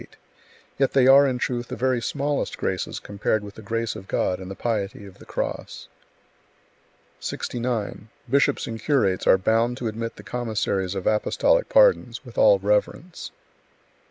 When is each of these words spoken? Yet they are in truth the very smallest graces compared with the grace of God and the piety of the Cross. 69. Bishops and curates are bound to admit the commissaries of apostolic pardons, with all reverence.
Yet 0.79 0.93
they 0.93 1.05
are 1.05 1.27
in 1.27 1.37
truth 1.37 1.67
the 1.67 1.75
very 1.75 2.01
smallest 2.01 2.57
graces 2.57 2.99
compared 2.99 3.43
with 3.43 3.53
the 3.53 3.61
grace 3.61 3.95
of 3.95 4.07
God 4.07 4.39
and 4.39 4.49
the 4.49 4.55
piety 4.55 5.05
of 5.05 5.19
the 5.19 5.25
Cross. 5.27 5.89
69. 7.19 8.09
Bishops 8.27 8.65
and 8.65 8.79
curates 8.81 9.27
are 9.27 9.37
bound 9.37 9.77
to 9.77 9.87
admit 9.87 10.15
the 10.15 10.23
commissaries 10.23 10.95
of 10.95 11.05
apostolic 11.05 11.69
pardons, 11.69 12.25
with 12.25 12.35
all 12.35 12.57
reverence. 12.57 13.29